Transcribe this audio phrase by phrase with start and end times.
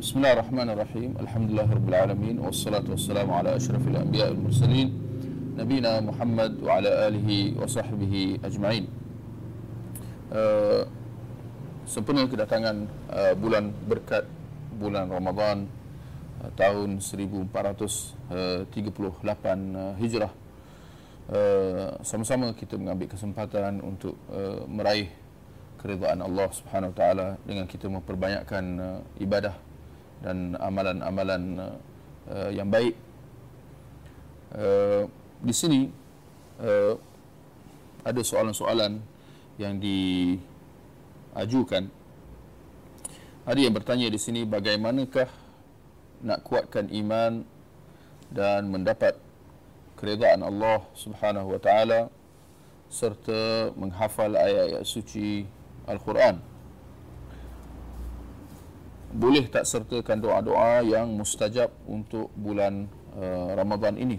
[0.00, 4.88] بسم الله الرحمن الرحيم الحمد لله رب العالمين والصلاة والسلام على أشرف الأنبياء والمرسلين
[5.60, 7.28] نبينا محمد وعلى آله
[7.60, 8.84] وصحبه أجمعين
[10.32, 10.88] uh,
[11.84, 14.24] sempena kedatangan uh, bulan berkat
[14.80, 15.68] bulan Ramadan
[16.40, 20.32] uh, tahun 1438 uh, Hijrah
[21.28, 25.12] uh, sama-sama kita mengambil kesempatan untuk uh, meraih
[25.76, 29.66] keridhaan Allah Subhanahu Wa Taala dengan kita memperbanyakkan uh, ibadah
[30.21, 31.73] dan amalan-amalan
[32.29, 32.93] uh, yang baik.
[34.53, 35.09] Uh,
[35.41, 35.89] di sini
[36.61, 36.93] uh,
[38.05, 39.01] ada soalan-soalan
[39.57, 41.89] yang diajukan.
[43.41, 45.29] Ada yang bertanya di sini bagaimanakah
[46.21, 47.41] nak kuatkan iman
[48.29, 49.17] dan mendapat
[49.97, 52.13] keridhaan Allah Subhanahu wa taala
[52.91, 55.49] serta menghafal ayat-ayat suci
[55.89, 56.50] Al-Quran
[59.11, 64.17] boleh tak sertakan doa-doa yang mustajab untuk bulan uh, Ramadan ini.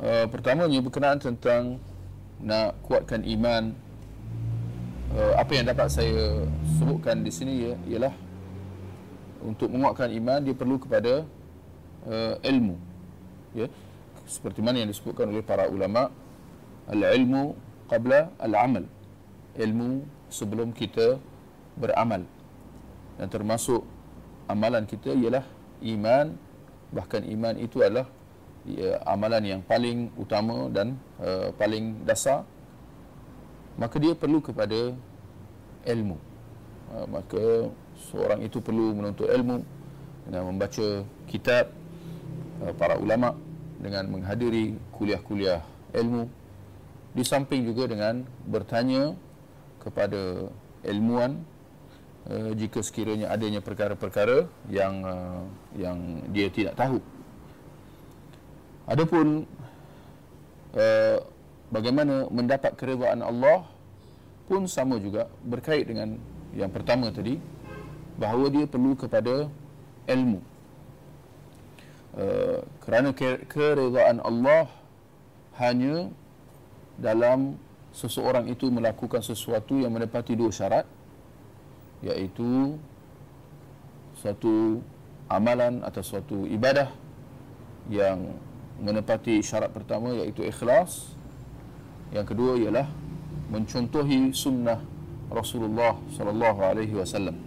[0.00, 1.76] Uh, pertamanya berkenaan tentang
[2.40, 3.76] nak kuatkan iman.
[5.12, 6.48] Uh, apa yang dapat saya
[6.80, 8.14] sebutkan di sini ya, ialah
[9.44, 11.28] untuk menguatkan iman dia perlu kepada
[12.08, 12.80] uh, ilmu.
[13.52, 13.68] Ya.
[14.24, 16.08] Seperti mana yang disebutkan oleh para ulama,
[16.88, 17.58] al-ilmu
[17.90, 18.86] qabla al-amal.
[19.58, 21.18] Ilmu sebelum kita
[21.74, 22.24] beramal
[23.20, 23.84] dan termasuk
[24.48, 25.44] amalan kita ialah
[25.84, 26.32] iman.
[26.88, 28.08] Bahkan iman itu adalah
[28.64, 32.48] ya, amalan yang paling utama dan uh, paling dasar.
[33.76, 34.96] Maka dia perlu kepada
[35.84, 36.16] ilmu.
[36.96, 37.44] Uh, maka
[38.08, 39.60] seorang itu perlu menuntut ilmu
[40.24, 41.68] dengan membaca kitab
[42.64, 43.36] uh, para ulama
[43.76, 45.60] dengan menghadiri kuliah-kuliah
[45.92, 46.24] ilmu.
[47.12, 49.12] Di samping juga dengan bertanya
[49.76, 50.48] kepada
[50.88, 51.59] ilmuwan
[52.28, 55.42] uh, jika sekiranya adanya perkara-perkara yang uh,
[55.78, 55.98] yang
[56.34, 57.00] dia tidak tahu.
[58.90, 59.46] Adapun
[60.74, 61.18] uh,
[61.70, 63.64] bagaimana mendapat keridhaan Allah
[64.50, 66.18] pun sama juga berkait dengan
[66.50, 67.38] yang pertama tadi
[68.18, 69.46] bahawa dia perlu kepada
[70.10, 70.42] ilmu.
[72.10, 73.14] Uh, kerana
[73.46, 74.66] keridhaan Allah
[75.62, 76.10] hanya
[76.98, 77.54] dalam
[77.94, 80.86] seseorang itu melakukan sesuatu yang menepati dua syarat
[82.00, 82.76] iaitu
[84.16, 84.80] suatu
[85.28, 86.90] amalan atau suatu ibadah
[87.88, 88.36] yang
[88.80, 91.12] menepati syarat pertama iaitu ikhlas.
[92.10, 92.88] Yang kedua ialah
[93.52, 94.82] mencontohi sunnah
[95.30, 97.38] Rasulullah sallallahu alaihi wasallam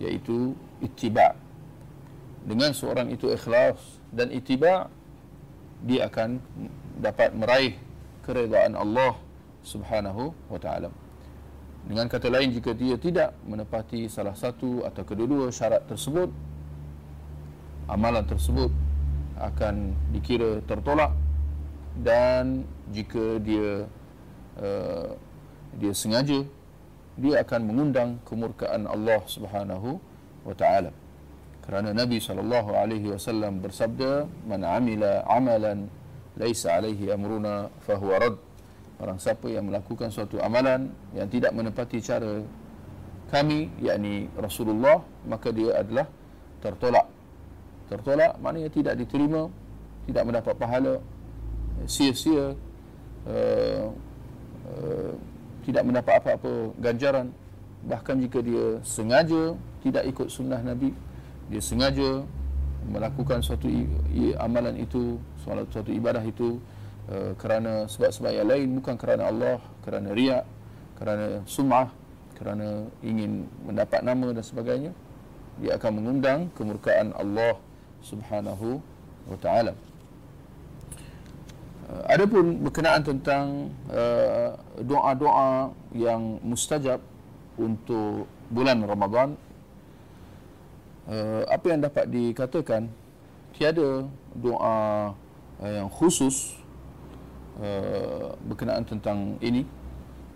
[0.00, 1.36] iaitu ittiba.
[2.42, 3.78] Dengan seorang itu ikhlas
[4.10, 4.88] dan ittiba
[5.82, 6.40] dia akan
[6.98, 7.74] dapat meraih
[8.22, 9.18] keredaan Allah
[9.62, 11.01] Subhanahu wa taala
[11.82, 16.30] dengan kata lain jika dia tidak menepati salah satu atau kedua-dua syarat tersebut
[17.90, 18.70] amalan tersebut
[19.42, 21.10] akan dikira tertolak.
[21.92, 23.84] Dan jika dia
[24.56, 25.12] uh,
[25.76, 26.40] dia sengaja
[27.20, 30.00] dia akan mengundang kemurkaan Allah Subhanahu
[30.48, 30.88] wa taala.
[31.62, 35.86] Kerana Nabi sallallahu alaihi wasallam bersabda man amila amalan
[36.40, 38.51] laisa alaihi amruna fahuwa radd
[39.02, 42.38] Orang siapa yang melakukan suatu amalan yang tidak menepati cara
[43.34, 46.06] kami, yakni Rasulullah, maka dia adalah
[46.62, 47.10] tertolak.
[47.90, 49.50] Tertolak maknanya tidak diterima,
[50.06, 50.94] tidak mendapat pahala,
[51.90, 52.54] sia-sia,
[53.26, 53.86] uh,
[54.70, 55.12] uh,
[55.66, 57.34] tidak mendapat apa-apa ganjaran.
[57.82, 60.94] Bahkan jika dia sengaja tidak ikut sunnah Nabi,
[61.50, 62.22] dia sengaja
[62.86, 63.66] melakukan suatu
[64.38, 66.62] amalan itu, suatu ibadah itu,
[67.10, 70.46] Eh, kerana sebab-sebab yang lain bukan kerana Allah, kerana riak,
[70.94, 71.90] kerana sum'ah,
[72.38, 74.94] kerana ingin mendapat nama dan sebagainya,
[75.58, 77.58] dia akan mengundang kemurkaan Allah
[78.06, 78.78] Subhanahu
[79.26, 79.74] wa taala.
[81.90, 87.02] Uh, adapun berkenaan tentang uh, doa-doa yang mustajab
[87.58, 89.34] untuk bulan Ramadan,
[91.10, 92.86] uh, apa yang dapat dikatakan
[93.58, 94.06] tiada
[94.38, 95.12] doa
[95.58, 96.61] uh, yang khusus
[97.52, 99.68] Uh, berkenaan tentang ini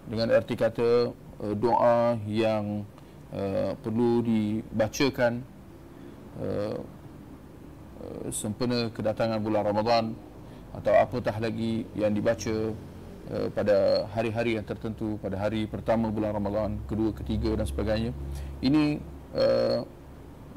[0.04, 2.84] dengan erti kata uh, doa yang
[3.32, 5.40] uh, perlu dibacakan
[6.36, 6.76] uh,
[8.28, 10.04] sempena kedatangan bulan Ramadan
[10.76, 12.76] atau apatah lagi yang dibaca
[13.32, 18.12] uh, pada hari-hari yang tertentu pada hari pertama bulan Ramadan, kedua, ketiga dan sebagainya.
[18.60, 19.00] Ini
[19.32, 19.80] uh,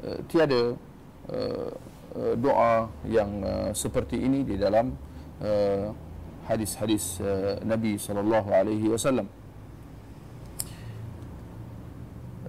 [0.04, 0.76] uh, tiada
[1.32, 1.72] uh,
[2.20, 4.92] uh, doa yang uh, seperti ini di dalam
[5.40, 6.09] uh,
[6.50, 9.30] hadis-hadis uh, Nabi sallallahu alaihi wasallam.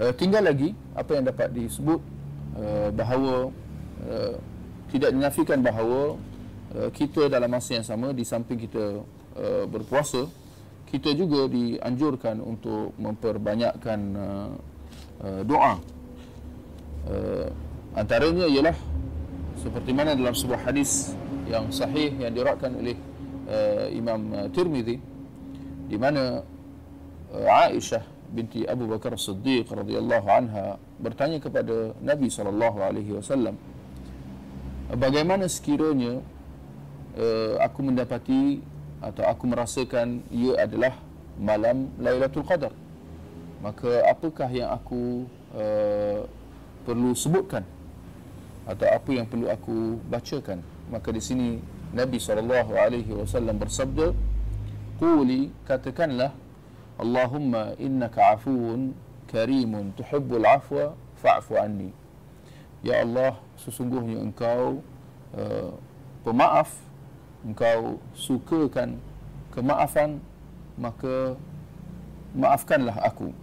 [0.02, 2.02] Uh, tinggal lagi apa yang dapat disebut
[2.58, 3.54] uh, bahawa
[4.10, 4.36] uh,
[4.90, 6.18] tidak dinafikan bahawa
[6.74, 9.06] uh, kita dalam masa yang sama di samping kita
[9.38, 10.26] uh, berpuasa
[10.92, 14.52] kita juga dianjurkan untuk memperbanyakkan uh,
[15.24, 15.80] uh, doa
[17.08, 17.48] uh,
[17.96, 18.76] antaranya ialah
[19.56, 21.16] seperti mana dalam sebuah hadis
[21.48, 22.98] yang sahih yang diriwayatkan oleh
[23.48, 25.00] uh, Imam uh, Tirmizi
[25.88, 26.44] di mana
[27.34, 33.60] uh, Aisyah binti Abu Bakar Siddiq radhiyallahu anha bertanya kepada Nabi sallallahu alaihi wasallam
[34.96, 36.20] bagaimana sekiranya
[37.16, 38.64] uh, aku mendapati
[39.02, 40.94] atau aku merasakan ia adalah
[41.42, 42.72] malam Lailatul Qadar?
[43.62, 46.26] Maka apakah yang aku uh,
[46.86, 47.66] perlu sebutkan
[48.66, 50.62] atau apa yang perlu aku bacakan?
[50.90, 51.48] Maka di sini
[51.92, 54.16] Nabi sallallahu alaihi wasallam bersabda
[54.96, 56.32] quli katakanlah
[56.96, 58.96] Allahumma innaka afuun
[59.28, 61.90] karimun tuhibbul afwa fa'fu anni.
[62.86, 64.86] Ya Allah, sesungguhnya engkau
[65.34, 65.74] uh,
[66.22, 66.70] pemaaf,
[67.42, 69.02] engkau sukakan
[69.54, 70.22] kemaafan,
[70.78, 71.36] maka
[72.38, 73.34] maafkanlah aku.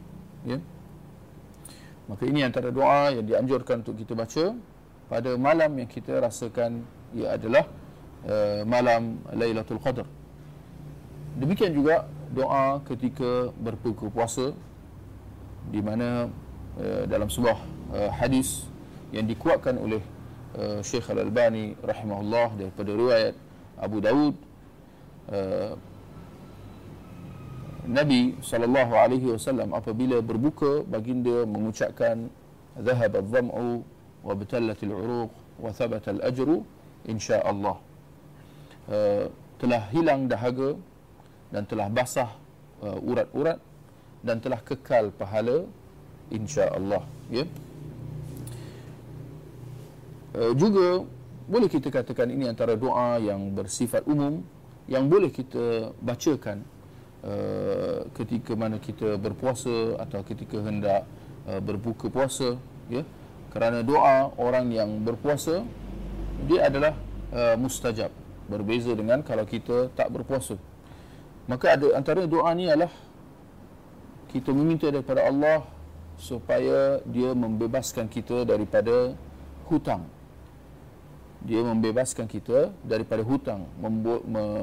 [0.47, 0.59] Ya?
[2.09, 4.57] Maka ini antara doa yang dianjurkan untuk kita baca
[5.11, 7.69] pada malam yang kita rasakan ia adalah
[8.27, 10.07] uh, malam Lailatul Qadar.
[11.39, 14.51] Demikian juga doa ketika berbuka puasa
[15.71, 16.27] di mana
[16.81, 17.59] uh, dalam sebuah
[17.95, 18.67] uh, hadis
[19.15, 20.03] yang dikuatkan oleh
[20.83, 23.37] Syekh Al-Albani rahimahullah daripada riwayat
[23.79, 24.35] Abu Dawud
[27.89, 32.29] Nabi sallallahu alaihi wasallam apabila berbuka baginda mengucapkan
[32.77, 33.81] dhahab adh-dham'u
[34.21, 36.69] wa batallat al-uruq wa thabata al-ajru
[37.09, 37.81] insya-Allah
[38.89, 40.79] uh, telah hilang dahaga
[41.53, 42.31] dan telah basah
[42.85, 43.59] uh, urat-urat
[44.23, 45.65] dan telah kekal pahala
[46.29, 47.03] insya-Allah
[47.33, 47.45] ya.
[50.37, 51.09] Uh, juga
[51.49, 54.45] boleh kita katakan ini antara doa yang bersifat umum
[54.85, 56.65] yang boleh kita bacakan
[57.25, 61.09] uh, ketika mana kita berpuasa atau ketika hendak
[61.49, 62.61] uh, berbuka puasa
[62.93, 63.03] ya.
[63.49, 65.65] Kerana doa orang yang berpuasa
[66.45, 66.93] dia adalah
[67.33, 68.13] uh, mustajab
[68.49, 70.57] berbeza dengan kalau kita tak berpuasa
[71.49, 72.93] Maka ada antara doa ni adalah
[74.29, 75.65] kita meminta daripada Allah
[76.21, 79.17] supaya dia membebaskan kita daripada
[79.73, 80.05] hutang.
[81.41, 83.65] Dia membebaskan kita daripada hutang,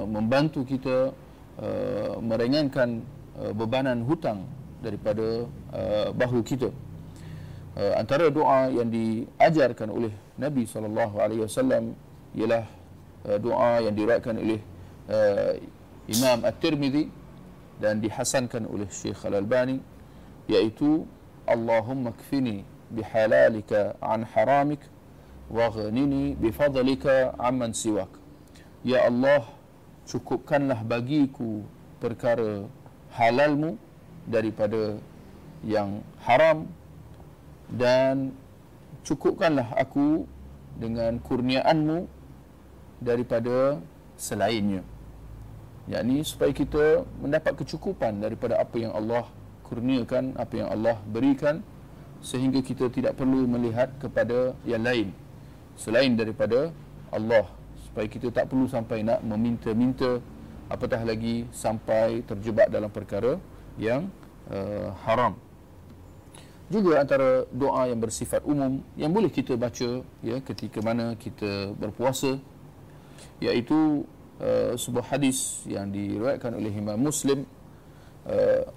[0.05, 1.15] membantu kita
[1.57, 3.01] uh, meringankan
[3.41, 4.45] uh, bebanan hutang
[4.85, 6.69] daripada uh, bahu kita.
[7.73, 11.97] Uh, antara doa yang diajarkan oleh Nabi wasallam
[12.37, 12.67] ialah
[13.25, 14.61] uh, doa yang diriwayatkan oleh
[15.09, 15.53] uh,
[16.05, 17.09] Imam At-Tirmidzi
[17.81, 19.81] dan dihasankan oleh Syekh Al-Albani
[20.47, 21.03] yaitu
[21.45, 24.81] Allahumma kfini bihalalika an haramik
[25.49, 28.09] wa ghanini bifadlika amman siwak.
[28.85, 29.45] Ya Allah
[30.05, 31.65] cukupkanlah bagiku
[31.97, 32.69] perkara
[33.17, 33.77] halalmu
[34.29, 34.97] daripada
[35.65, 36.69] yang haram
[37.69, 38.33] dan
[39.01, 40.29] cukupkanlah aku
[40.77, 42.05] dengan kurniaanmu
[42.99, 43.79] daripada
[44.15, 44.81] selainnya.
[45.85, 49.29] Yakni supaya kita mendapat kecukupan daripada apa yang Allah
[49.65, 51.61] kurniakan, apa yang Allah berikan
[52.25, 55.13] sehingga kita tidak perlu melihat kepada yang lain.
[55.77, 56.73] Selain daripada
[57.13, 57.45] Allah.
[57.85, 60.19] Supaya kita tak perlu sampai nak meminta-minta
[60.67, 63.37] apatah lagi sampai terjebak dalam perkara
[63.77, 64.09] yang
[64.49, 65.37] uh, haram.
[66.65, 72.41] Juga antara doa yang bersifat umum yang boleh kita baca ya ketika mana kita berpuasa
[73.41, 74.05] iaitu
[74.35, 77.47] Uh, sebuah hadis yang diriwayatkan oleh Imam Muslim.
[78.27, 78.67] Uh,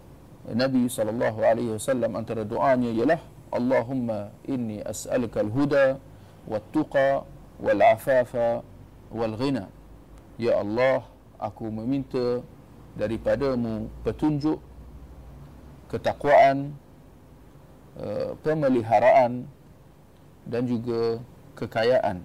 [0.55, 3.19] Nabi sallallahu alaihi wasallam antara doanya ialah
[3.51, 5.99] Allahumma inni as'aluka al-huda
[6.47, 7.27] wat-tuqa
[7.59, 8.63] wal-afafa
[9.11, 9.67] wal-ghina
[10.39, 11.03] ya Allah
[11.43, 12.39] aku meminta
[12.95, 14.63] daripadamu petunjuk
[15.91, 16.71] ketakwaan
[17.99, 19.43] uh, pemeliharaan
[20.47, 21.19] dan juga
[21.59, 22.23] kekayaan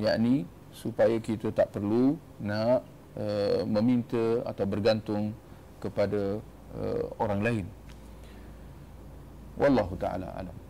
[0.00, 2.86] yakni supaya kita tak perlu nak
[3.18, 5.34] uh, meminta atau bergantung
[5.82, 6.38] kepada
[6.76, 7.66] uh, orang lain.
[9.60, 10.69] Wallahu taala alam